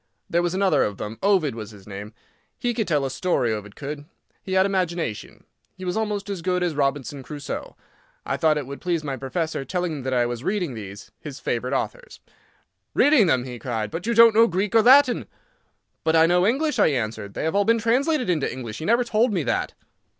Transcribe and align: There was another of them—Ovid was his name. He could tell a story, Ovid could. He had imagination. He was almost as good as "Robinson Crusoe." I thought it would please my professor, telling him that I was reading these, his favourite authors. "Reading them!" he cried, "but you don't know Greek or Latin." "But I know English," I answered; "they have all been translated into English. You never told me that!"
There 0.27 0.41
was 0.41 0.55
another 0.55 0.83
of 0.83 0.97
them—Ovid 0.97 1.53
was 1.53 1.69
his 1.69 1.85
name. 1.85 2.11
He 2.57 2.73
could 2.73 2.87
tell 2.87 3.05
a 3.05 3.11
story, 3.11 3.53
Ovid 3.53 3.75
could. 3.75 4.05
He 4.41 4.53
had 4.53 4.65
imagination. 4.65 5.43
He 5.77 5.85
was 5.85 5.95
almost 5.95 6.27
as 6.27 6.41
good 6.41 6.63
as 6.63 6.73
"Robinson 6.73 7.21
Crusoe." 7.21 7.75
I 8.25 8.35
thought 8.35 8.57
it 8.57 8.65
would 8.65 8.81
please 8.81 9.03
my 9.03 9.15
professor, 9.15 9.63
telling 9.63 9.91
him 9.91 10.01
that 10.01 10.11
I 10.15 10.25
was 10.25 10.43
reading 10.43 10.73
these, 10.73 11.11
his 11.19 11.39
favourite 11.39 11.77
authors. 11.79 12.19
"Reading 12.95 13.27
them!" 13.27 13.43
he 13.43 13.59
cried, 13.59 13.91
"but 13.91 14.07
you 14.07 14.15
don't 14.15 14.33
know 14.33 14.47
Greek 14.47 14.73
or 14.73 14.81
Latin." 14.81 15.27
"But 16.03 16.15
I 16.15 16.25
know 16.25 16.47
English," 16.47 16.79
I 16.79 16.87
answered; 16.87 17.35
"they 17.35 17.43
have 17.43 17.53
all 17.53 17.63
been 17.63 17.77
translated 17.77 18.27
into 18.27 18.51
English. 18.51 18.79
You 18.79 18.87
never 18.87 19.03
told 19.03 19.31
me 19.31 19.43
that!" 19.43 19.75